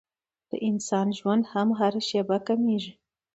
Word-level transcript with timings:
د 0.49 0.51
انسان 0.69 1.07
ژوند 1.19 1.43
هم 1.53 1.67
هره 1.79 2.01
شېبه 2.07 2.37
کمېږي. 2.47 2.93